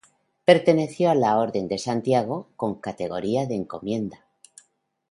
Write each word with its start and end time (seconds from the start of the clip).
Perteneció 0.51 1.11
a 1.11 1.13
la 1.13 1.37
Orden 1.37 1.67
de 1.67 1.77
Santiago 1.77 2.49
con 2.55 2.79
categoría 2.81 3.45
de 3.45 3.53
Encomienda. 3.53 4.25